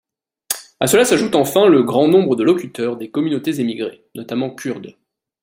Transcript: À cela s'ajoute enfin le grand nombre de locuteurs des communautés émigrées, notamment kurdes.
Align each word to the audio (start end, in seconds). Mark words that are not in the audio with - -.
À 0.79 0.87
cela 0.87 1.05
s'ajoute 1.05 1.35
enfin 1.35 1.67
le 1.69 1.83
grand 1.83 2.07
nombre 2.07 2.35
de 2.35 2.41
locuteurs 2.43 2.97
des 2.97 3.11
communautés 3.11 3.59
émigrées, 3.59 4.03
notamment 4.15 4.49
kurdes. 4.49 4.97